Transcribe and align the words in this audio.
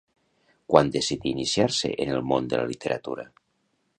Quan 0.71 0.89
decidí 0.95 1.33
iniciar-se 1.33 1.93
en 2.05 2.13
el 2.15 2.25
món 2.31 2.51
de 2.53 2.61
la 2.61 2.67
literatura? 2.75 3.29